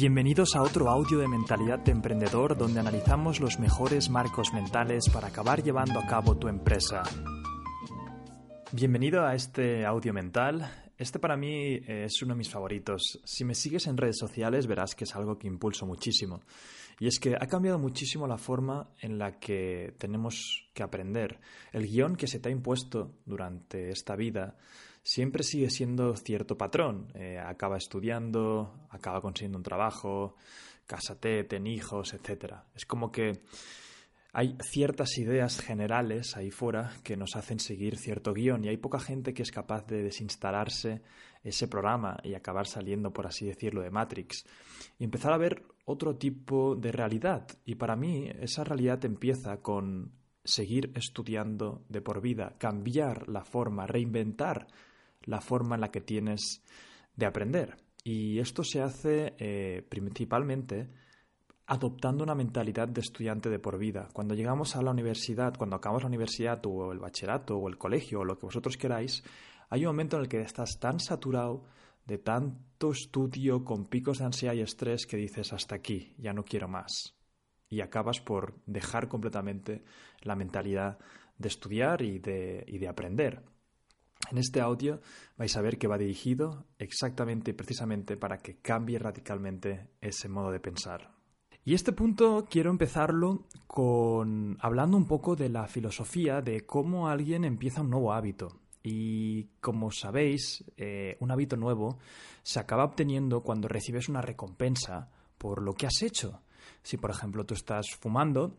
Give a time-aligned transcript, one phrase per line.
[0.00, 5.26] Bienvenidos a otro audio de Mentalidad de Emprendedor donde analizamos los mejores marcos mentales para
[5.26, 7.02] acabar llevando a cabo tu empresa.
[8.72, 10.66] Bienvenido a este audio mental.
[10.96, 13.20] Este para mí es uno de mis favoritos.
[13.26, 16.40] Si me sigues en redes sociales verás que es algo que impulso muchísimo.
[16.98, 21.38] Y es que ha cambiado muchísimo la forma en la que tenemos que aprender.
[21.72, 24.56] El guion que se te ha impuesto durante esta vida
[25.12, 27.08] siempre sigue siendo cierto patrón.
[27.14, 30.36] Eh, acaba estudiando, acaba consiguiendo un trabajo,
[30.86, 32.54] cásate, ten hijos, etc.
[32.76, 33.40] Es como que
[34.32, 39.00] hay ciertas ideas generales ahí fuera que nos hacen seguir cierto guion y hay poca
[39.00, 41.02] gente que es capaz de desinstalarse
[41.42, 44.44] ese programa y acabar saliendo, por así decirlo, de Matrix
[44.96, 47.48] y empezar a ver otro tipo de realidad.
[47.64, 50.12] Y para mí esa realidad empieza con
[50.44, 54.68] seguir estudiando de por vida, cambiar la forma, reinventar
[55.24, 56.62] la forma en la que tienes
[57.16, 57.76] de aprender.
[58.04, 60.88] Y esto se hace eh, principalmente
[61.66, 64.08] adoptando una mentalidad de estudiante de por vida.
[64.12, 68.20] Cuando llegamos a la universidad, cuando acabamos la universidad o el bachillerato o el colegio
[68.20, 69.22] o lo que vosotros queráis,
[69.68, 71.62] hay un momento en el que estás tan saturado
[72.06, 76.44] de tanto estudio con picos de ansiedad y estrés que dices hasta aquí, ya no
[76.44, 77.14] quiero más.
[77.68, 79.84] Y acabas por dejar completamente
[80.22, 80.98] la mentalidad
[81.38, 83.44] de estudiar y de, y de aprender.
[84.30, 85.00] En este audio
[85.36, 90.50] vais a ver que va dirigido exactamente y precisamente para que cambie radicalmente ese modo
[90.50, 91.10] de pensar.
[91.64, 97.44] Y este punto quiero empezarlo con hablando un poco de la filosofía de cómo alguien
[97.44, 98.60] empieza un nuevo hábito.
[98.82, 101.98] Y como sabéis, eh, un hábito nuevo
[102.42, 106.42] se acaba obteniendo cuando recibes una recompensa por lo que has hecho.
[106.82, 108.56] Si, por ejemplo, tú estás fumando,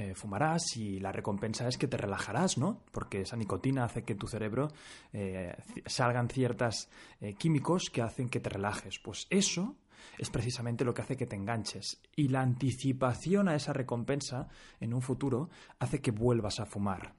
[0.00, 2.84] eh, fumarás y la recompensa es que te relajarás, ¿no?
[2.90, 4.68] Porque esa nicotina hace que tu cerebro
[5.12, 6.88] eh, salgan ciertos
[7.20, 8.98] eh, químicos que hacen que te relajes.
[8.98, 9.76] Pues eso
[10.16, 12.00] es precisamente lo que hace que te enganches.
[12.16, 14.48] Y la anticipación a esa recompensa
[14.80, 17.14] en un futuro hace que vuelvas a fumar.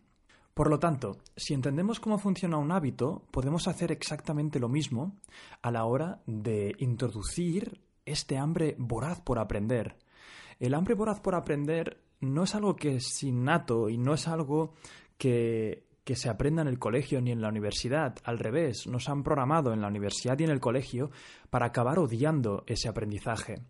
[0.56, 5.20] Por lo tanto, si entendemos cómo funciona un hábito, podemos hacer exactamente lo mismo
[5.62, 10.00] a la hora de introducir este hambre voraz por aprender.
[10.60, 14.74] El hambre voraz por aprender no es algo que es innato y no es algo
[15.18, 18.16] que, que se aprenda en el colegio ni en la universidad.
[18.24, 21.12] Al revés, nos han programado en la universidad y en el colegio
[21.50, 23.62] para acabar odiando ese aprendizaje.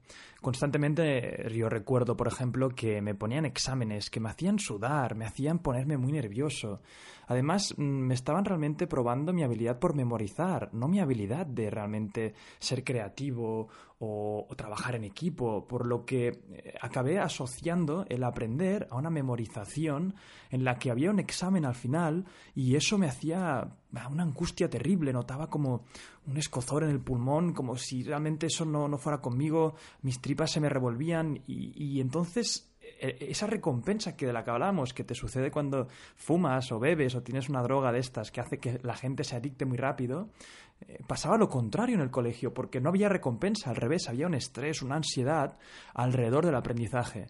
[0.41, 5.59] Constantemente yo recuerdo, por ejemplo, que me ponían exámenes que me hacían sudar, me hacían
[5.59, 6.81] ponerme muy nervioso.
[7.27, 12.33] Además, mm, me estaban realmente probando mi habilidad por memorizar, no mi habilidad de realmente
[12.59, 13.67] ser creativo
[14.03, 20.15] o, trabajar en equipo, por lo que eh, acabé asociando el aprender a una memorización
[20.49, 22.25] en la que había un examen al final
[22.55, 23.77] y eso me hacía
[24.09, 25.83] una angustia terrible, notaba como
[26.25, 30.51] un escozor en el pulmón, como si realmente eso no, no fuera conmigo, mis tripas
[30.51, 35.13] se me revolvían y, entonces e, esa recompensa que de la que hablamos, que te
[35.13, 38.95] sucede cuando fumas o bebes o tienes una droga de estas que hace que la
[38.95, 40.29] gente se adicte muy rápido,
[41.07, 44.81] pasaba lo contrario en el colegio, porque no había recompensa, al revés, había un estrés,
[44.81, 45.57] una ansiedad
[45.93, 47.27] alrededor del aprendizaje.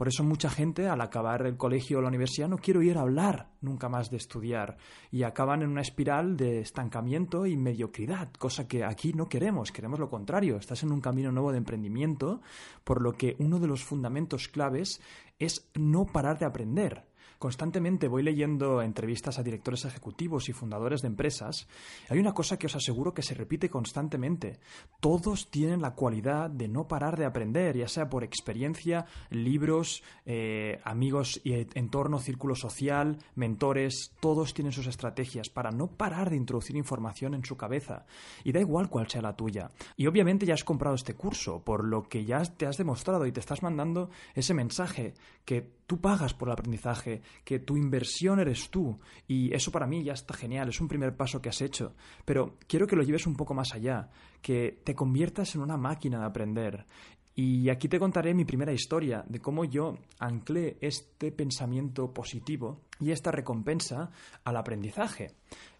[0.00, 3.02] Por eso mucha gente al acabar el colegio o la universidad no quiere ir a
[3.02, 4.78] hablar nunca más de estudiar
[5.10, 9.98] y acaban en una espiral de estancamiento y mediocridad, cosa que aquí no queremos, queremos
[9.98, 12.40] lo contrario, estás en un camino nuevo de emprendimiento,
[12.82, 15.02] por lo que uno de los fundamentos claves
[15.38, 17.09] es no parar de aprender.
[17.40, 21.68] Constantemente voy leyendo entrevistas a directores ejecutivos y fundadores de empresas.
[22.10, 24.60] Hay una cosa que os aseguro que se repite constantemente.
[25.00, 30.80] Todos tienen la cualidad de no parar de aprender, ya sea por experiencia, libros, eh,
[30.84, 34.12] amigos y entorno, círculo social, mentores.
[34.20, 38.04] Todos tienen sus estrategias para no parar de introducir información en su cabeza.
[38.44, 39.70] Y da igual cuál sea la tuya.
[39.96, 43.32] Y obviamente ya has comprado este curso, por lo que ya te has demostrado y
[43.32, 45.14] te estás mandando ese mensaje
[45.46, 49.00] que tú pagas por el aprendizaje, que tu inversión eres tú.
[49.26, 51.96] Y eso para mí ya está genial, es un primer paso que has hecho.
[52.24, 54.08] Pero quiero que lo lleves un poco más allá,
[54.40, 56.86] que te conviertas en una máquina de aprender.
[57.34, 63.10] Y aquí te contaré mi primera historia de cómo yo anclé este pensamiento positivo y
[63.10, 64.12] esta recompensa
[64.44, 65.32] al aprendizaje.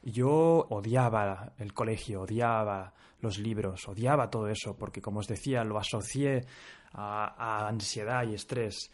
[0.02, 5.78] Yo odiaba el colegio, odiaba los libros, odiaba todo eso, porque como os decía, lo
[5.78, 6.46] asocié
[6.94, 8.90] a, a ansiedad y estrés.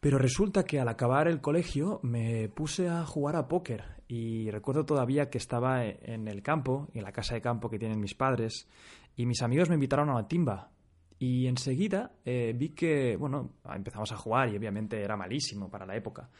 [0.00, 4.86] Pero resulta que al acabar el colegio me puse a jugar a póker y recuerdo
[4.86, 8.66] todavía que estaba en el campo, en la casa de campo que tienen mis padres,
[9.14, 10.70] y mis amigos me invitaron a la timba.
[11.22, 15.94] Y enseguida eh, vi que, bueno, empezamos a jugar y obviamente era malísimo para la
[15.94, 16.30] época.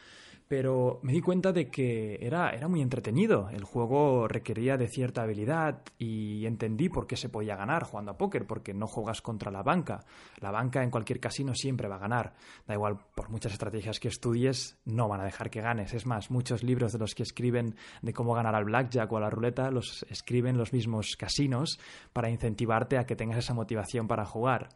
[0.51, 3.47] pero me di cuenta de que era, era muy entretenido.
[3.51, 8.17] El juego requería de cierta habilidad y entendí por qué se podía ganar jugando a
[8.17, 10.03] póker, porque no juegas contra la banca.
[10.41, 12.33] La banca en cualquier casino siempre va a ganar.
[12.67, 15.93] Da igual, por muchas estrategias que estudies, no van a dejar que ganes.
[15.93, 19.21] Es más, muchos libros de los que escriben de cómo ganar al blackjack o a
[19.21, 21.79] la ruleta los escriben los mismos casinos
[22.11, 24.67] para incentivarte a que tengas esa motivación para jugar.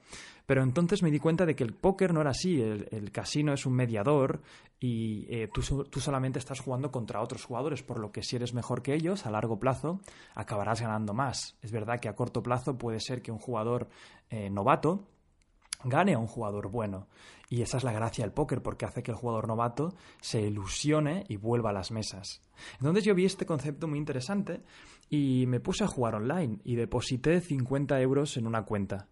[0.46, 2.62] Pero entonces me di cuenta de que el póker no era así.
[2.62, 4.42] El, casino es un mediador
[4.80, 5.62] y eh, tú,
[6.00, 9.32] solamente estás jugando contra otros jugadores, por lo que si eres mejor que ellos, a
[9.32, 10.02] largo plazo
[10.36, 11.58] acabarás ganando más.
[11.62, 13.88] Es verdad que a corto plazo puede ser que un jugador
[14.30, 15.08] eh, novato
[15.84, 17.08] gane a un jugador bueno.
[17.50, 21.26] Y esa es la gracia del póker, porque hace que el jugador novato se ilusione
[21.30, 22.42] y vuelva a las mesas.
[22.80, 24.62] Entonces yo vi este concepto muy interesante
[25.10, 29.08] y me puse a jugar online y deposité 50 euros en una cuenta.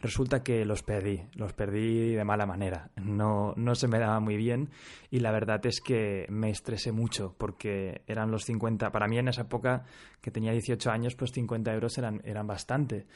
[0.00, 2.90] Resulta que los perdí, los perdí de mala manera.
[2.96, 4.70] No, no se me daba muy bien
[5.10, 9.28] y la verdad es que me estresé mucho porque eran los 50, para mí en
[9.28, 9.84] esa época
[10.20, 13.06] que tenía 18 años, pues 50 euros eran, eran bastante.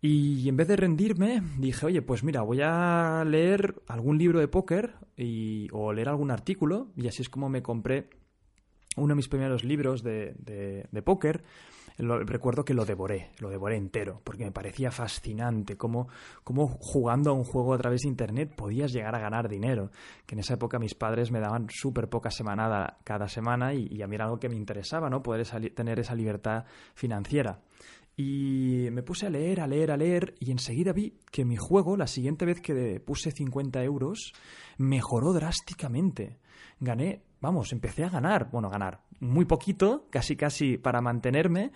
[0.00, 4.48] Y en vez de rendirme, dije, oye, pues mira, voy a leer algún libro de
[4.48, 8.10] póker y, o leer algún artículo y así es como me compré
[8.96, 11.42] uno de mis primeros libros de, de, de póker
[11.98, 16.08] recuerdo que lo devoré, lo devoré entero, porque me parecía fascinante cómo,
[16.42, 19.90] cómo jugando a un juego a través de Internet podías llegar a ganar dinero,
[20.26, 24.06] que en esa época mis padres me daban súper poca semanada cada semana y, a
[24.06, 25.22] mí era algo que me interesaba, ¿no?
[25.22, 26.64] Poder tener esa libertad
[26.94, 27.60] financiera.
[28.16, 31.96] Y me puse a leer, a leer, a leer, y enseguida vi que mi juego,
[31.96, 34.32] la siguiente vez que puse 50 euros,
[34.78, 36.38] mejoró drásticamente.
[36.78, 41.72] Gané, vamos, empecé a ganar, bueno, ganar, muy poquito, casi casi para mantenerme,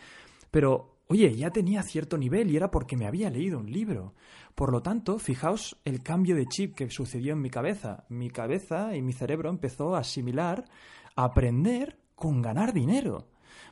[0.51, 4.15] pero oye, ya tenía cierto nivel y era porque me había leído un libro.
[4.55, 8.05] Por lo tanto, fijaos el cambio de chip que sucedió en mi cabeza.
[8.09, 10.65] Mi cabeza y mi cerebro empezó a asimilar,
[11.15, 13.29] a aprender con ganar dinero.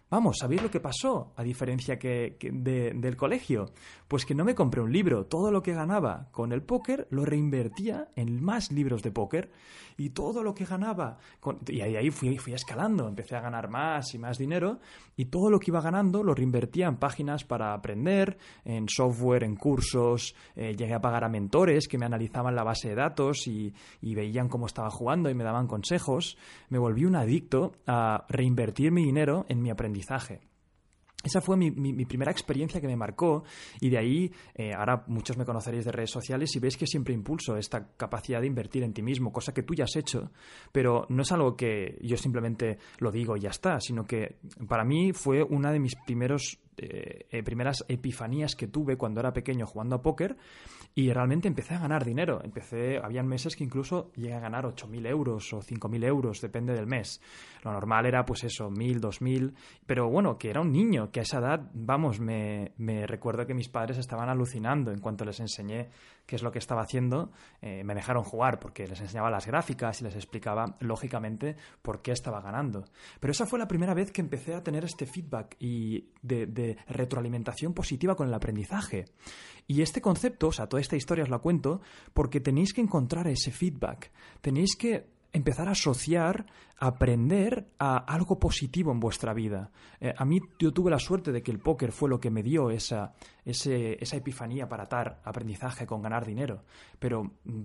[0.08, 1.32] Vamos, ¿sabéis lo que pasó?
[1.34, 3.72] A diferencia que, del colegio.
[4.06, 5.26] Pues que no me compré un libro.
[5.26, 9.50] Todo lo que ganaba con el póker lo reinvertía en más libros de póker.
[9.96, 11.18] Y todo lo que ganaba.
[11.66, 13.08] y ahí, fui, escalando.
[13.08, 14.78] Empecé a ganar más y más dinero.
[15.16, 19.56] Y todo lo que iba ganando lo reinvertía en páginas para aprender, en software, en
[19.56, 20.36] cursos.
[20.54, 24.14] Eh, llegué a pagar a mentores que me analizaban la base de datos y, y
[24.14, 26.38] veían cómo estaba jugando y me daban consejos.
[26.68, 29.95] Me volví un adicto a reinvertir mi dinero en mi aprendizaje
[31.26, 31.70] esa fue mi,
[32.04, 33.42] primera experiencia que me marcó
[33.80, 37.14] y de ahí, eh, ahora muchos me conoceréis de redes sociales y veis que siempre
[37.14, 40.30] impulso esta capacidad de invertir en ti mismo, cosa que tú ya has hecho,
[40.70, 44.36] pero no es algo que yo simplemente lo digo y ya está, sino que
[44.68, 49.32] para mí fue una de mis primeros eh, eh, primeras epifanías que tuve cuando era
[49.32, 50.36] pequeño jugando a póker
[50.94, 52.40] y realmente empecé a ganar dinero.
[52.42, 56.86] Empecé, habían meses que incluso llegué a ganar 8.000 euros o 5.000 euros, depende del
[56.86, 57.20] mes.
[57.64, 59.54] Lo normal era pues eso, 1.000, 2.000,
[59.86, 63.54] pero bueno, que era un niño, que a esa edad, vamos, me, me recuerdo que
[63.54, 65.88] mis padres estaban alucinando en cuanto les enseñé
[66.26, 67.30] qué es lo que estaba haciendo,
[67.62, 72.12] eh, me dejaron jugar porque les enseñaba las gráficas y les explicaba lógicamente por qué
[72.12, 72.84] estaba ganando.
[73.20, 77.72] Pero esa fue la primera vez que empecé a tener este feedback y de, retroalimentación
[77.72, 79.06] positiva con el aprendizaje.
[79.66, 81.80] Y este concepto, o sea, toda esta historia os la cuento
[82.12, 86.46] porque tenéis que encontrar ese feedback, tenéis que empezar a asociar,
[86.78, 89.70] aprender a algo positivo en vuestra vida.
[90.00, 92.42] Eh, a mí yo tuve la suerte de que el póker fue lo que me
[92.42, 93.12] dio esa,
[93.44, 96.64] esa epifanía para atar aprendizaje con ganar dinero,
[96.98, 97.62] pero mm,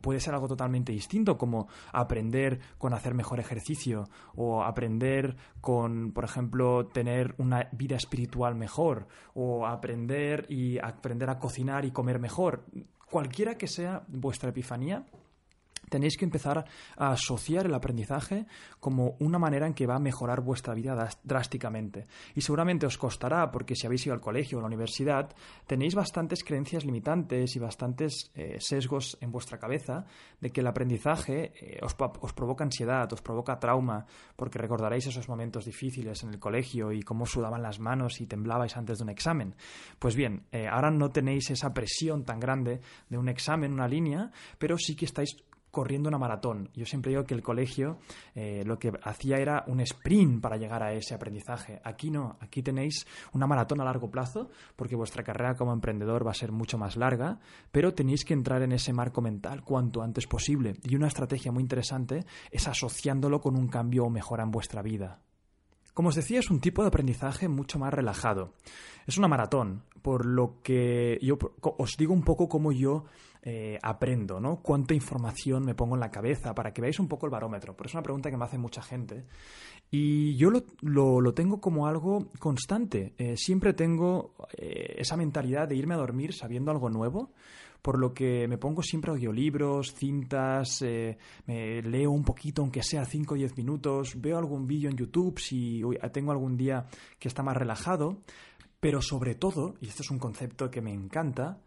[0.00, 6.24] puede ser algo totalmente distinto como aprender con hacer mejor ejercicio o aprender con, por
[6.24, 12.64] ejemplo, tener una vida espiritual mejor o aprender y aprender a cocinar y comer mejor.
[13.10, 15.06] Cualquiera que sea vuestra epifanía,
[15.88, 16.64] tenéis que empezar
[16.96, 18.46] a asociar el aprendizaje
[18.80, 22.06] como una manera en que va a mejorar vuestra vida drásticamente.
[22.34, 25.34] Y seguramente os costará, porque si habéis ido al colegio o a la universidad,
[25.66, 30.06] tenéis bastantes creencias limitantes y bastantes eh, sesgos en vuestra cabeza
[30.40, 31.94] de que el aprendizaje eh, os,
[32.34, 37.26] provoca ansiedad, os provoca trauma, porque recordaréis esos momentos difíciles en el colegio y cómo
[37.26, 39.54] sudaban las manos y temblabais antes de un examen.
[39.98, 44.30] Pues bien, eh, ahora no tenéis esa presión tan grande de un examen, una línea,
[44.58, 45.36] pero sí que estáis
[45.70, 46.70] corriendo una maratón.
[46.74, 47.98] Yo siempre digo que el colegio
[48.34, 51.80] eh, lo que hacía era un sprint para llegar a ese aprendizaje.
[51.84, 56.30] Aquí no, aquí tenéis una maratón a largo plazo porque vuestra carrera como emprendedor va
[56.30, 57.38] a ser mucho más larga,
[57.70, 60.74] pero tenéis que entrar en ese marco mental cuanto antes posible.
[60.82, 65.20] Y una estrategia muy interesante es asociándolo con un cambio o mejora en vuestra vida.
[65.96, 68.52] Como os decía, es un tipo de aprendizaje mucho más relajado.
[69.06, 73.06] Es una maratón, por lo que yo os digo un poco cómo yo
[73.40, 74.60] eh, aprendo, ¿no?
[74.60, 77.74] Cuánta información me pongo en la cabeza para que veáis un poco el barómetro.
[77.74, 79.24] Por eso es una pregunta que me hace mucha gente.
[79.90, 83.14] Y yo lo, tengo como algo constante.
[83.16, 87.32] Eh, siempre tengo eh, esa mentalidad de irme a dormir sabiendo algo nuevo
[87.86, 91.16] por lo que me pongo siempre audiolibros, cintas, eh,
[91.46, 95.38] me leo un poquito, aunque sea 5 o 10 minutos, veo algún vídeo en YouTube
[95.38, 96.86] si tengo algún día
[97.20, 98.24] que está más relajado,
[98.80, 101.60] pero sobre todo, y esto es un concepto que me encanta,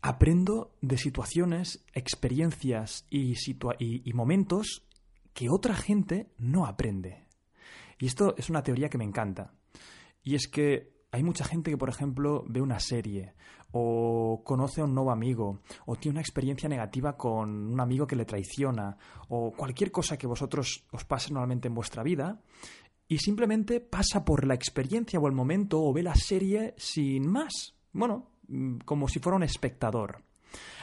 [0.00, 3.34] aprendo de situaciones, experiencias y,
[3.78, 4.88] y momentos
[5.34, 7.26] que otra gente no aprende.
[7.98, 9.52] Y esto es una teoría que me encanta.
[10.22, 13.34] Y es que hay mucha gente que, por ejemplo, ve una serie
[13.70, 18.16] o conoce a un nuevo amigo, o tiene una experiencia negativa con un amigo que
[18.16, 18.96] le traiciona,
[19.28, 22.40] o cualquier cosa que vosotros os pase normalmente en vuestra vida,
[23.08, 27.74] y simplemente pasa por la experiencia o el momento o ve la serie sin más.
[27.92, 30.22] Bueno, mm, como si fuera un espectador.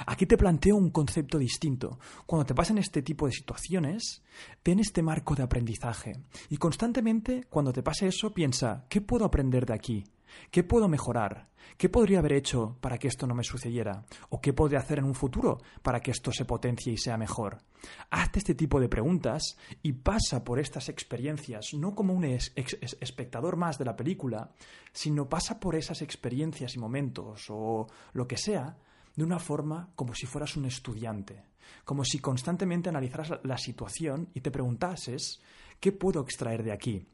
[0.05, 1.99] Aquí te planteo un concepto distinto.
[2.25, 4.23] Cuando te pasan este tipo de situaciones,
[4.61, 6.13] ten este marco de aprendizaje
[6.49, 10.03] y constantemente cuando te pase eso piensa, ¿qué puedo aprender de aquí?
[10.51, 11.49] ¿Qué puedo mejorar?
[11.77, 14.05] ¿Qué podría haber hecho para que esto no me sucediera?
[14.29, 17.57] ¿O qué podría hacer en un futuro para que esto se potencie y sea mejor?
[18.09, 23.77] Hazte este tipo de preguntas y pasa por estas experiencias no como un espectador más
[23.77, 24.51] de la película,
[24.93, 28.77] sino pasa por esas experiencias y momentos o lo que sea
[29.15, 31.43] de una forma como si fueras un estudiante,
[31.83, 35.41] como si constantemente analizaras la situación y te preguntases
[35.79, 37.05] ¿qué puedo extraer de aquí?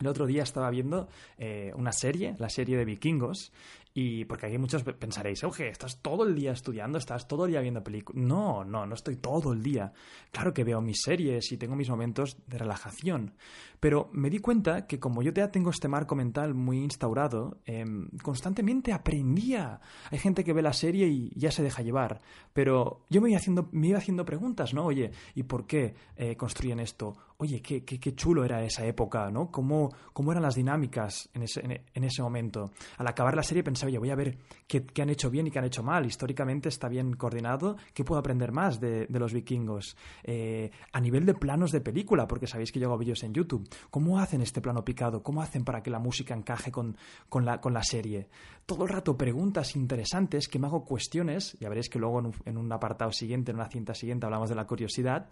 [0.00, 3.52] El otro día estaba viendo eh, una serie, la serie de vikingos,
[3.98, 7.62] y porque aquí muchos pensaréis, oye, estás todo el día estudiando, estás todo el día
[7.62, 8.22] viendo películas.
[8.22, 9.90] No, no, no estoy todo el día.
[10.30, 13.32] Claro que veo mis series y tengo mis momentos de relajación.
[13.80, 18.10] Pero me di cuenta que como yo ya tengo este marco mental muy instaurado, em,
[18.22, 19.80] constantemente aprendía.
[20.10, 22.20] Hay gente que ve la serie y ya se deja llevar.
[22.52, 24.84] Pero yo me iba haciendo, me iba haciendo preguntas, ¿no?
[24.84, 27.16] Oye, ¿y por qué eh, construyen esto?
[27.38, 29.50] Oye, qué, qué, qué, chulo era esa época, ¿no?
[29.50, 32.72] ¿Cómo, cómo eran las dinámicas en ese, en ese momento?
[32.96, 35.58] Al acabar la serie pensaba oye, voy a ver qué, han hecho bien y qué
[35.58, 36.06] han hecho mal.
[36.06, 37.76] Históricamente está bien coordinado.
[37.94, 39.96] ¿Qué puedo aprender más de, los vikingos?
[40.22, 43.68] Eh, a nivel de planos de película, porque sabéis que yo hago vídeos en YouTube.
[43.90, 45.22] ¿Cómo hacen este plano picado?
[45.22, 46.96] ¿Cómo hacen para que la música encaje con,
[47.42, 48.28] la, con la serie?
[48.66, 52.34] Todo el rato preguntas interesantes que me hago cuestiones, ya veréis que luego en un,
[52.44, 55.30] en un apartado siguiente, en una cinta siguiente, hablamos de la curiosidad,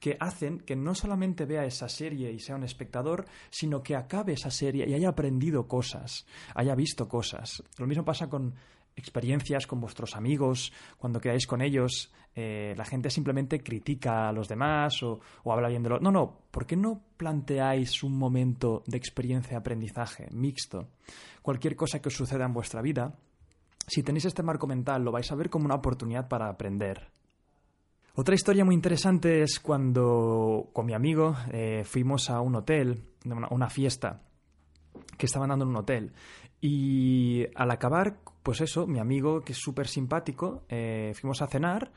[0.00, 4.32] que hacen que no solamente vea esa serie y sea un espectador, sino que acabe
[4.32, 7.62] esa serie y haya aprendido cosas, haya visto cosas.
[7.76, 8.54] Lo mismo pasa con
[8.96, 14.48] experiencias con vuestros amigos, cuando quedáis con ellos, eh, la gente simplemente critica a los
[14.48, 16.00] demás o, habla bien de lo...
[16.00, 20.88] No, no, ¿por qué no planteáis un momento de experiencia de aprendizaje mixto?
[21.42, 23.14] Cualquier cosa que os suceda en vuestra vida,
[23.86, 27.10] si tenéis este marco mental, lo vais a ver como una oportunidad para aprender.
[28.14, 33.48] Otra historia muy interesante es cuando con mi amigo eh, fuimos a un hotel, una,
[33.50, 34.22] una fiesta
[35.20, 36.12] que estaban dando en un hotel.
[36.60, 41.92] Y al acabar, pues eso, mi amigo, que es súper simpático, eh, fuimos a cenar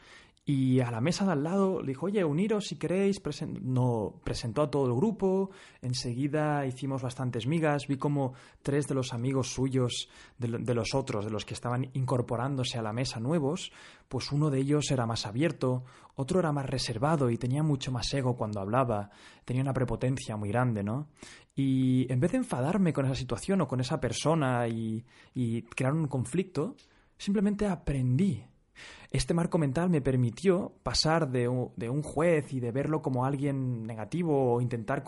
[0.45, 3.21] y a la mesa de al lado le dijo, oye, uniros si queréis.
[3.61, 5.51] no, presentó a todo el grupo.
[5.81, 7.87] Enseguida hicimos bastantes migas.
[7.87, 12.77] Vi como tres de los amigos suyos, de, los otros, de los que estaban incorporándose
[12.77, 13.71] a la mesa nuevos,
[14.09, 15.85] pues uno de ellos era más abierto,
[16.15, 19.11] otro era más reservado y tenía mucho más ego cuando hablaba.
[19.45, 21.07] Tenía una prepotencia muy grande, ¿no?
[21.55, 25.05] Y en vez de enfadarme con esa situación o con esa persona y
[25.73, 26.75] crear un conflicto,
[27.17, 28.43] simplemente aprendí
[29.11, 34.53] este marco mental me permitió pasar de un, juez y de verlo como alguien negativo
[34.53, 35.03] o intentar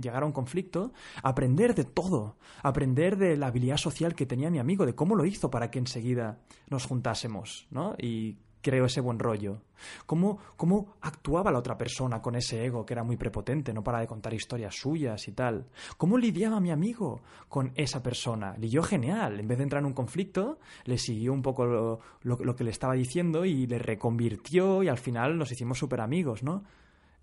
[0.00, 0.92] llegar a un conflicto,
[1.22, 5.24] aprender de todo, aprender de la habilidad social que tenía mi amigo, de cómo lo
[5.24, 7.94] hizo para que enseguida nos juntásemos, ¿no?
[7.98, 9.60] Y creo ese buen rollo.
[10.06, 14.00] ¿Cómo, ¿Cómo actuaba la otra persona con ese ego que era muy prepotente, no para
[14.00, 15.66] de contar historias suyas y tal?
[15.98, 18.56] ¿Cómo lidiaba mi amigo con esa persona?
[18.58, 19.40] Lidió genial.
[19.40, 22.70] En vez de entrar en un conflicto, le siguió un poco lo, lo, que le
[22.70, 26.62] estaba diciendo y le reconvirtió y al final nos hicimos súper amigos, ¿no?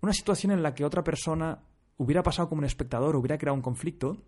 [0.02, 1.58] Una situación en la que otra persona
[1.96, 4.18] hubiera pasado como un espectador, hubiera creado un conflicto,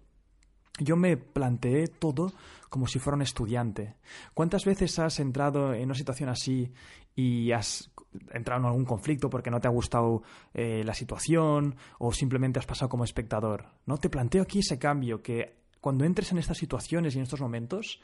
[0.79, 2.33] yo me planteé todo
[2.69, 3.97] como si fuera un estudiante.
[4.33, 6.73] ¿Cuántas veces has entrado en una situación así
[7.15, 7.91] y has
[8.31, 10.23] entrado en algún conflicto porque no te ha gustado
[10.55, 13.67] eh, la situación o simplemente has pasado como espectador?
[13.85, 13.99] ¿No?
[13.99, 18.01] Te planteo aquí ese cambio que cuando entres en estas situaciones y en estos momentos,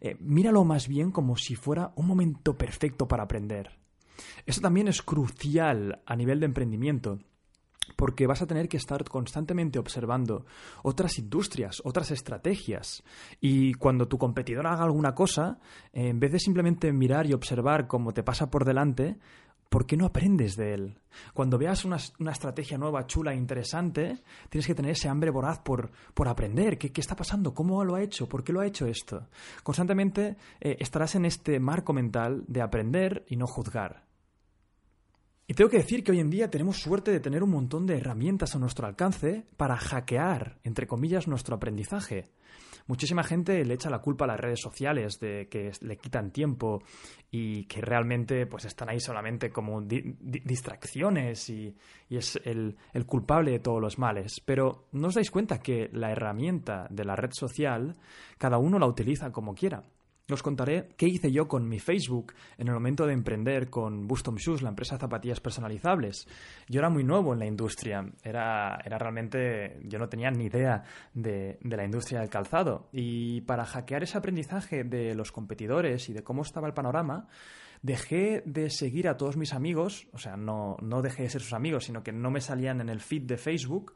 [0.00, 3.76] eh, míralo más bien como si fuera un momento perfecto para aprender.
[4.46, 7.18] Eso también es crucial a nivel de emprendimiento.
[7.94, 10.46] Porque vas a tener que estar constantemente observando
[10.82, 13.04] otras industrias, otras estrategias.
[13.40, 15.58] Y cuando tu competidor haga alguna cosa,
[15.92, 19.18] en vez de simplemente mirar y observar cómo te pasa por delante,
[19.68, 20.98] ¿por qué no aprendes de él?
[21.32, 25.90] Cuando veas una, estrategia nueva, chula, interesante, tienes que tener ese hambre voraz por,
[26.26, 26.78] aprender.
[26.78, 27.54] ¿Qué, está pasando?
[27.54, 28.28] ¿Cómo lo ha hecho?
[28.28, 29.28] ¿Por qué lo ha hecho esto?
[29.62, 34.05] Constantemente eh, estarás en este marco mental de aprender y no juzgar.
[35.48, 37.98] Y tengo que decir que hoy en día tenemos suerte de tener un montón de
[37.98, 42.30] herramientas a nuestro alcance para hackear, entre comillas, nuestro aprendizaje.
[42.88, 46.82] Muchísima gente le echa la culpa a las redes sociales de que le quitan tiempo
[47.30, 51.76] y que realmente pues están ahí solamente como distracciones y,
[52.08, 52.76] es el,
[53.06, 54.40] culpable de todos los males.
[54.44, 57.96] Pero no os dais cuenta que la herramienta de la red social
[58.38, 59.82] cada uno la utiliza como quiera.
[60.28, 64.34] Os contaré qué hice yo con mi Facebook en el momento de emprender con Bustom
[64.34, 66.26] Shoes, la empresa de zapatillas personalizables.
[66.68, 70.82] Yo era muy nuevo en la industria, era, era realmente, yo no tenía ni idea
[71.14, 72.88] de, de, la industria del calzado.
[72.90, 77.28] Y para hackear ese aprendizaje de los competidores y de cómo estaba el panorama,
[77.82, 81.52] dejé de seguir a todos mis amigos, o sea, no, no dejé de ser sus
[81.52, 83.94] amigos, sino que no me salían en el feed de Facebook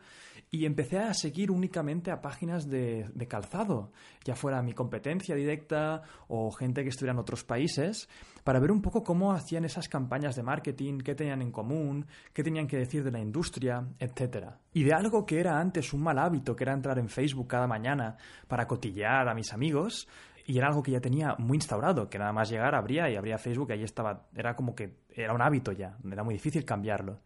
[0.52, 3.92] y empecé a seguir únicamente a páginas de, calzado,
[4.24, 8.08] ya fuera mi competencia directa o gente que estuviera en otros países,
[8.42, 12.42] para ver un poco cómo hacían esas campañas de marketing, qué tenían en común, qué
[12.42, 14.48] tenían que decir de la industria, etc.
[14.72, 17.68] Y de algo que era antes un mal hábito, que era entrar en Facebook cada
[17.68, 18.16] mañana
[18.48, 20.08] para cotillear a mis amigos,
[20.46, 23.38] y era algo que ya tenía muy instaurado, que nada más llegar abría y abría
[23.38, 27.20] Facebook y ahí estaba, era como que era un hábito ya, era muy difícil cambiarlo.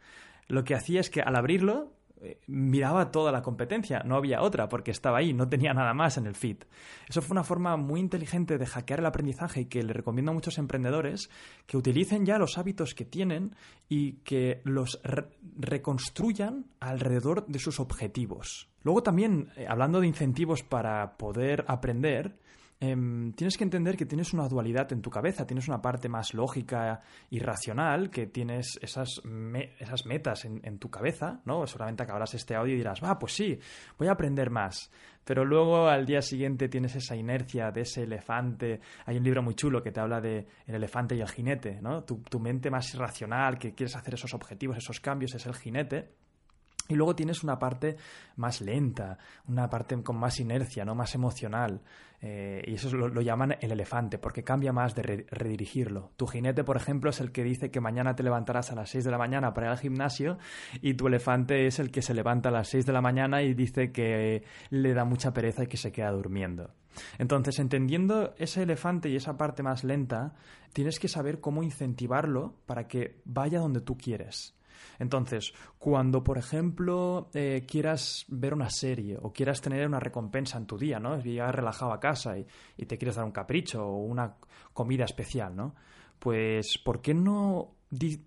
[0.47, 1.94] Lo que hacía es que al abrirlo
[2.47, 6.27] miraba toda la competencia, no había otra porque estaba ahí, no tenía nada más en
[6.27, 6.59] el feed.
[7.09, 10.35] Eso fue una forma muy inteligente de hackear el aprendizaje y que le recomiendo a
[10.35, 11.31] muchos emprendedores
[11.67, 13.55] que utilicen ya los hábitos que tienen
[13.89, 15.01] y que los
[15.57, 18.69] reconstruyan alrededor de sus objetivos.
[18.83, 22.39] Luego también, eh, hablando de incentivos para poder aprender,
[22.87, 26.35] Em, tienes que entender que tienes una dualidad en tu cabeza, tienes una parte más
[26.35, 27.01] lógica
[27.31, 29.23] y racional, que tienes esas,
[29.79, 31.67] esas metas en, tu cabeza, ¿no?
[31.67, 33.59] Solamente acabarás este audio y dirás, va, pues sí,
[33.99, 34.91] voy a aprender más.
[35.25, 38.81] Pero luego al día siguiente tienes esa inercia de ese elefante.
[39.07, 42.05] Hay un libro muy chulo que te habla de el elefante y el jinete, ¿no?
[42.05, 46.24] Tu, tu mente más racional, que quieres hacer esos objetivos, esos cambios, es el jinete
[46.89, 47.97] y luego tienes una parte
[48.37, 49.19] más lenta,
[49.49, 50.95] una parte con más inercia, ¿no?
[50.95, 51.81] más emocional.
[52.21, 56.13] Eh, y eso lo, llaman el elefante, porque cambia más de redirigirlo.
[56.17, 59.05] Tu jinete, por ejemplo, es el que dice que mañana te levantarás a las 6
[59.05, 60.39] de la mañana para ir al gimnasio,
[60.81, 63.53] y tu elefante es el que se levanta a las 6 de la mañana y
[63.53, 66.71] dice que le da mucha pereza y que se queda durmiendo.
[67.19, 70.35] Entonces, entendiendo ese elefante y esa parte más lenta,
[70.73, 74.55] tienes que saber cómo incentivarlo para que vaya donde tú quieres.
[74.99, 80.67] Entonces, cuando, por ejemplo, eh, quieras ver una serie o quieras tener una recompensa en
[80.67, 81.19] tu día, ¿no?
[81.19, 82.47] Llegas relajado a casa y,
[82.87, 84.37] te quieres dar un capricho o una
[84.73, 85.75] comida especial, ¿no?
[86.19, 87.75] Pues, ¿por qué no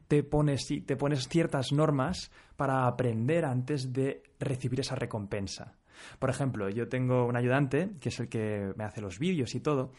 [0.07, 5.75] te pones, te pones ciertas normas para aprender antes de recibir esa recompensa?
[6.19, 9.59] Por ejemplo, yo tengo un ayudante, que es el que me hace los vídeos y
[9.59, 9.91] todo,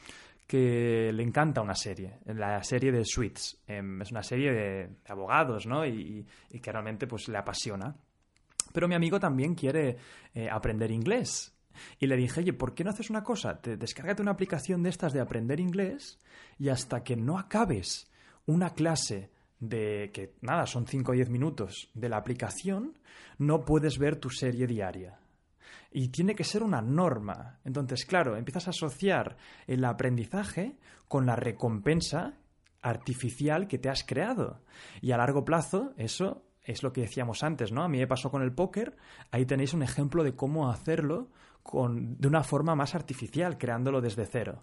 [0.49, 3.59] que le encanta una serie, la serie de Suits.
[3.67, 5.87] Em, es una serie de, abogados, ¿no?
[5.87, 6.27] Y,
[6.63, 7.95] que realmente pues le apasiona.
[8.73, 9.99] Pero mi amigo también quiere
[10.35, 11.55] eh, aprender inglés.
[11.99, 13.61] Y le dije, oye, ¿por qué no haces una cosa?
[13.61, 16.19] Te, descárgate una aplicación de estas de aprender inglés
[16.59, 18.11] y hasta que no acabes
[18.47, 19.31] una clase
[19.61, 22.99] de que, nada, son 5 o 10 minutos de la aplicación,
[23.37, 25.19] no puedes ver tu serie diaria
[25.90, 27.59] y tiene que ser una norma.
[27.64, 30.77] Entonces, claro, empiezas a asociar el aprendizaje
[31.09, 32.35] con la recompensa
[32.83, 34.61] artificial que te has creado.
[35.01, 37.83] Y a largo plazo, eso es lo que decíamos antes, ¿no?
[37.83, 38.96] A mí me pasó con el póker,
[39.31, 41.31] ahí tenéis un ejemplo de cómo hacerlo
[41.62, 44.62] con, de una forma más artificial, creándolo desde cero.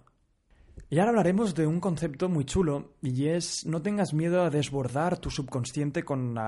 [0.88, 5.18] Y ahora hablaremos de un concepto muy chulo y es no tengas miedo a desbordar
[5.18, 6.38] tu subconsciente con,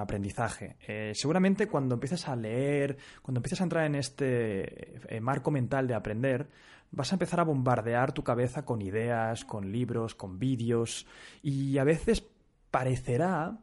[0.00, 0.76] aprendizaje.
[0.88, 5.86] Eh, seguramente cuando empieces a leer, cuando empieces a entrar en este eh, marco mental
[5.86, 6.48] de aprender,
[6.90, 11.06] vas a empezar a bombardear tu cabeza con ideas, con libros, con vídeos
[11.40, 12.24] y a veces
[12.72, 13.58] parecerá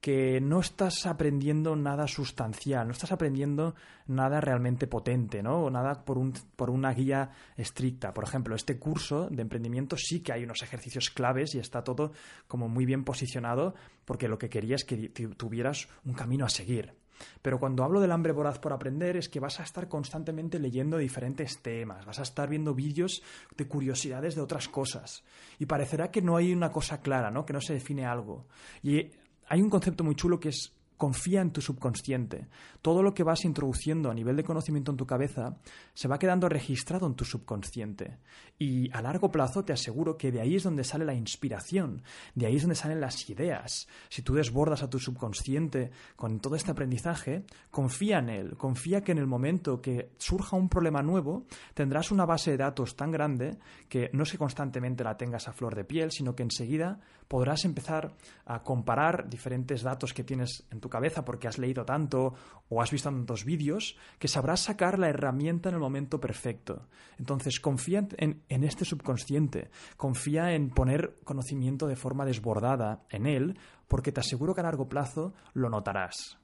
[0.00, 3.74] que no estás aprendiendo nada sustancial, no estás aprendiendo
[4.06, 5.64] nada realmente potente, ¿no?
[5.64, 8.14] O nada por, un, por una guía estricta.
[8.14, 12.12] Por ejemplo, este curso de emprendimiento sí que hay unos ejercicios claves y está todo
[12.48, 13.74] como muy bien posicionado
[14.06, 16.94] porque lo que quería es que tuvieras un camino a seguir.
[17.42, 20.96] Pero cuando hablo del hambre voraz por aprender es que vas a estar constantemente leyendo
[20.96, 23.22] diferentes temas, vas a estar viendo vídeos
[23.56, 25.22] de curiosidades de otras cosas
[25.58, 27.44] y parecerá que no hay una cosa clara, ¿no?
[27.44, 28.46] Que no se define algo.
[28.82, 29.10] Y
[29.50, 32.48] hay un concepto muy chulo que es confía en tu subconsciente.
[32.82, 35.56] Todo lo que vas introduciendo a nivel de conocimiento en tu cabeza
[35.94, 38.18] se va quedando registrado en tu subconsciente.
[38.58, 42.02] Y a largo plazo te aseguro que de ahí es donde sale la inspiración,
[42.34, 43.88] de ahí es donde salen las ideas.
[44.10, 49.12] Si tú desbordas a tu subconsciente con todo este aprendizaje, confía en él, confía que
[49.12, 53.56] en el momento que surja un problema nuevo, tendrás una base de datos tan grande
[53.88, 57.00] que no es que constantemente la tengas a flor de piel, sino que enseguida
[57.30, 62.34] podrás empezar a comparar diferentes datos que tienes en tu cabeza porque has leído tanto
[62.68, 66.88] o has visto tantos vídeos que sabrás sacar la herramienta en el momento perfecto.
[67.20, 73.56] Entonces, confía en, en este subconsciente, confía en poner conocimiento de forma desbordada en él,
[73.86, 76.39] porque te aseguro que a largo plazo lo notarás.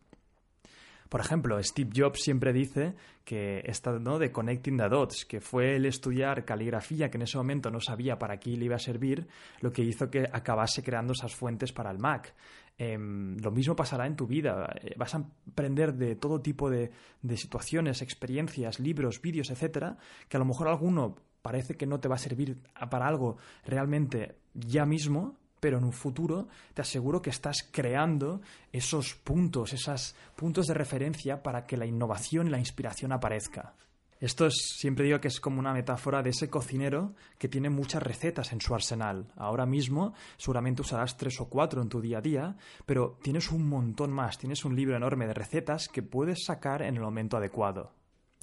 [1.09, 4.19] Por ejemplo, Steve Jobs siempre dice que esta ¿no?
[4.19, 8.19] de connecting the dots, que fue el estudiar caligrafía que en ese momento no sabía
[8.19, 9.27] para qué le iba a servir,
[9.61, 12.35] lo que hizo que acabase creando esas fuentes para el Mac.
[12.79, 14.71] Em, lo mismo pasará en tu vida.
[14.83, 16.91] Eh, vas a aprender de todo tipo de,
[17.23, 19.97] de situaciones, experiencias, libros, vídeos, etcétera,
[20.29, 22.59] que a lo mejor alguno parece que no te va a servir
[22.91, 29.17] para algo realmente ya mismo, pero en un futuro te aseguro que estás creando esos
[29.17, 33.75] puntos, esos puntos de referencia para que la innovación y la inspiración aparezca.
[34.21, 38.01] Esto es, siempre digo que es como una metáfora de ese cocinero que tiene muchas
[38.01, 39.27] recetas en su arsenal.
[39.35, 43.69] Ahora mismo seguramente usarás tres o cuatro en tu día a día, pero tienes un
[43.69, 47.91] montón más, tienes un libro enorme de recetas que puedes sacar en el momento adecuado.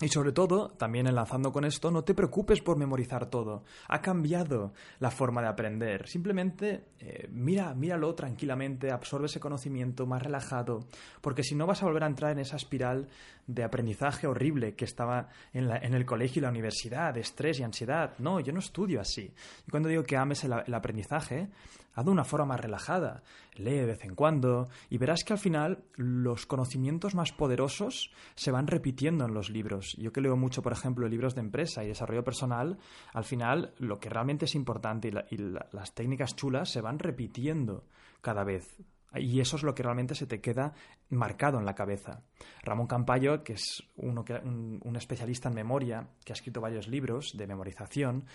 [0.01, 3.63] Y sobre todo, también enlazando con esto, no te preocupes por memorizar todo.
[3.87, 6.07] Ha cambiado la forma de aprender.
[6.07, 10.87] Simplemente eh, mira, míralo tranquilamente, absorbe ese conocimiento más relajado,
[11.21, 13.07] porque si no vas a volver a entrar en esa espiral
[13.45, 18.13] de aprendizaje horrible que estaba en, el colegio y la universidad, de estrés y ansiedad.
[18.17, 19.33] No, yo no estudio así.
[19.67, 21.49] Y cuando digo que ames el aprendizaje,
[21.93, 23.23] haz de una forma más relajada.
[23.55, 28.51] Lee de vez en cuando y verás que al final los conocimientos más poderosos se
[28.51, 29.95] van repitiendo en los libros.
[29.97, 32.77] Yo que leo mucho, por ejemplo, libros de empresa y desarrollo personal,
[33.13, 35.37] al final lo que realmente es importante y,
[35.71, 37.85] las técnicas chulas se van repitiendo
[38.21, 38.77] cada vez.
[39.15, 40.73] Y eso es lo que realmente se te queda
[41.09, 42.23] marcado en la cabeza.
[42.63, 47.37] Ramón Campayo, que es uno que, un, especialista en memoria, que ha escrito varios libros
[47.37, 48.25] de memorización,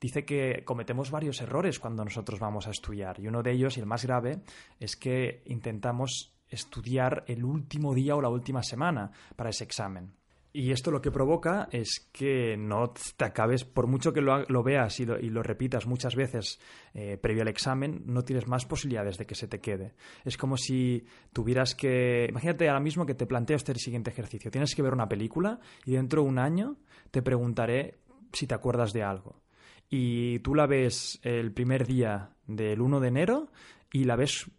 [0.00, 3.18] dice que cometemos varios errores cuando nosotros vamos a estudiar.
[3.20, 4.42] Y uno de ellos, y el más grave,
[4.78, 10.19] es que intentamos estudiar el último día o la última semana para ese examen.
[10.52, 14.98] Y esto lo que provoca es que no te acabes, por mucho que lo, veas
[14.98, 16.58] y lo, repitas muchas veces
[16.92, 19.94] eh, previo al examen, no tienes más posibilidades de que se te quede.
[20.24, 22.26] Es como si tuvieras que...
[22.28, 24.50] Imagínate ahora mismo que te planteo este siguiente ejercicio.
[24.50, 26.78] Tienes que ver una película y dentro de un año
[27.12, 28.00] te preguntaré
[28.32, 29.42] si te acuerdas de algo.
[29.88, 33.52] Y tú la ves el primer día del 1 de enero
[33.92, 34.50] y la ves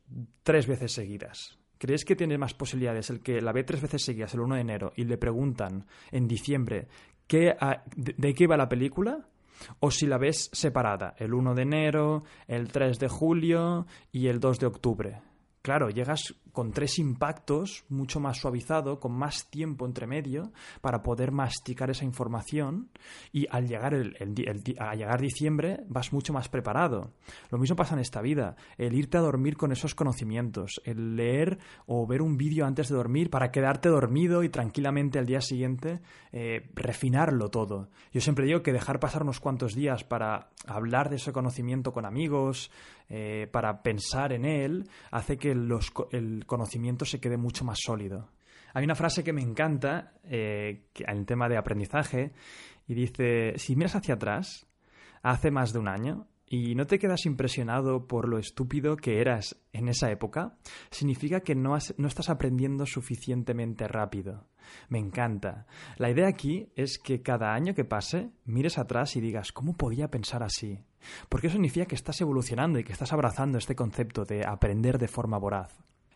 [0.43, 4.31] tres veces seguidas ¿Crees que tiene más posibilidades el que la ve tres veces seguidas
[4.35, 6.87] el 1 de enero y le preguntan en diciembre
[7.25, 7.55] qué,
[7.95, 9.25] de, de, qué va la película?
[9.79, 14.39] O si la ves separada, el 1 de enero, el 3 de julio y el
[14.39, 15.21] 2 de octubre.
[15.63, 21.31] Claro, llegas con tres impactos, mucho más suavizado, con más tiempo entre medio, para poder
[21.31, 22.89] masticar esa información
[23.31, 24.15] y al llegar, el,
[24.63, 27.11] llegar diciembre vas mucho más preparado.
[27.49, 31.59] Lo mismo pasa en esta vida, el irte a dormir con esos conocimientos, el leer
[31.85, 36.01] o ver un vídeo antes de dormir para quedarte dormido y tranquilamente al día siguiente
[36.31, 37.89] eh, refinarlo todo.
[38.11, 42.05] Yo siempre digo que dejar pasar unos cuantos días para hablar de ese conocimiento con
[42.05, 42.71] amigos,
[43.13, 48.29] eh, para pensar en él, hace que los, el conocimiento se quede mucho más sólido.
[48.73, 52.31] Hay una frase que me encanta eh, en el tema de aprendizaje
[52.87, 54.67] y dice, si miras hacia atrás,
[55.21, 59.55] hace más de un año, y no te quedas impresionado por lo estúpido que eras
[59.71, 60.57] en esa época,
[60.89, 64.49] significa que no, no, estás aprendiendo suficientemente rápido.
[64.89, 65.65] Me encanta.
[65.95, 70.11] La idea aquí es que cada año que pase, mires atrás y digas, ¿cómo podía
[70.11, 70.77] pensar así?
[71.29, 75.07] Porque eso significa que estás evolucionando y que estás abrazando este concepto de aprender de
[75.07, 75.71] forma voraz.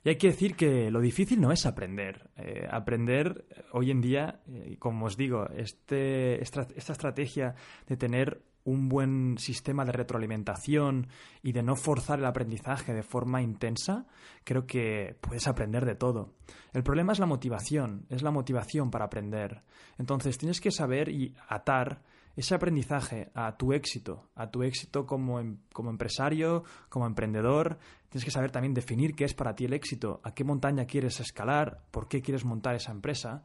[0.06, 2.30] Y hay que decir que lo difícil no es aprender.
[2.38, 7.56] Eh, aprender eh, hoy en día, eh, como os digo, este, esta, estrategia
[7.88, 11.08] de tener un buen sistema de retroalimentación
[11.42, 14.08] y de no forzar el aprendizaje de forma intensa,
[14.44, 16.34] creo que puedes aprender de todo.
[16.74, 19.62] El problema es la motivación, es la motivación para aprender.
[19.98, 22.02] Entonces tienes que saber y atar
[22.36, 27.78] ese aprendizaje a tu éxito, a tu éxito como, em, como, empresario, como emprendedor,
[28.10, 31.20] tienes que saber también definir qué es para ti el éxito, a qué montaña quieres
[31.20, 33.44] escalar, por qué quieres montar esa empresa.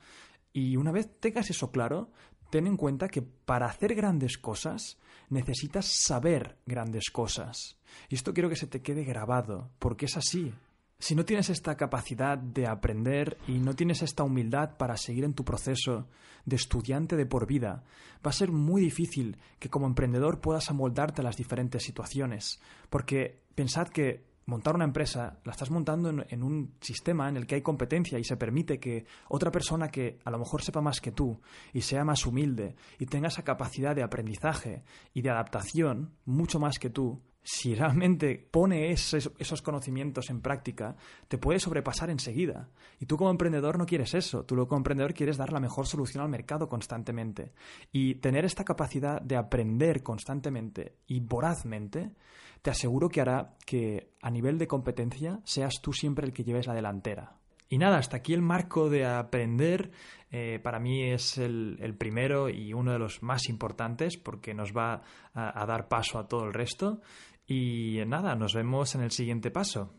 [0.53, 2.11] Y una vez tengas eso claro,
[2.51, 7.79] ten en cuenta que para hacer grandes cosas necesitas saber grandes cosas.
[8.09, 10.53] Y esto quiero que se te quede grabado, porque es así.
[10.99, 15.33] Si no tienes esta capacidad de aprender y no tienes esta humildad para seguir en
[15.33, 16.09] tu proceso
[16.45, 17.85] de estudiante de por vida,
[18.25, 22.61] va a ser muy difícil que como emprendedor puedas amoldarte a las diferentes situaciones.
[22.91, 27.55] Porque pensad que montar una empresa la estás montando en, un sistema en el que
[27.55, 31.13] hay competencia y se permite que otra persona que a lo mejor sepa más que
[31.13, 31.41] tú
[31.73, 34.83] y sea más humilde y tenga esa capacidad de aprendizaje
[35.15, 41.39] y de adaptación mucho más que tú, si realmente pone esos, conocimientos en práctica, te
[41.39, 42.69] puede sobrepasar enseguida.
[42.99, 44.45] Y tú como emprendedor no quieres eso.
[44.45, 47.53] Tú como emprendedor quieres dar la mejor solución al mercado constantemente.
[47.93, 52.13] Y tener esta capacidad de aprender constantemente y vorazmente,
[52.63, 56.67] te aseguro que hará que a nivel de competencia seas tú siempre el que lleves
[56.67, 57.37] la delantera.
[57.69, 59.93] Y nada, hasta aquí el marco de aprender.
[60.33, 65.03] Eh, para mí es el, primero y uno de los más importantes porque nos va
[65.35, 67.01] a dar paso a todo el resto.
[67.47, 69.93] Y nada, nos vemos en el siguiente paso.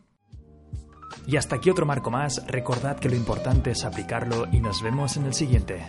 [1.26, 2.44] Y hasta aquí otro marco más.
[2.46, 5.84] Recordad que lo importante es aplicarlo y nos vemos en el siguiente.